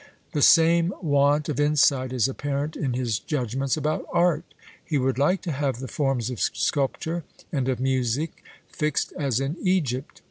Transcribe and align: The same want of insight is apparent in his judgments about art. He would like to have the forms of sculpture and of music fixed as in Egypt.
The 0.33 0.41
same 0.41 0.93
want 1.03 1.47
of 1.47 1.59
insight 1.59 2.11
is 2.11 2.27
apparent 2.27 2.75
in 2.75 2.93
his 2.93 3.19
judgments 3.19 3.77
about 3.77 4.07
art. 4.11 4.55
He 4.83 4.97
would 4.97 5.19
like 5.19 5.43
to 5.43 5.51
have 5.51 5.77
the 5.77 5.87
forms 5.87 6.31
of 6.31 6.41
sculpture 6.41 7.23
and 7.51 7.69
of 7.69 7.79
music 7.79 8.43
fixed 8.67 9.13
as 9.15 9.39
in 9.39 9.57
Egypt. 9.61 10.19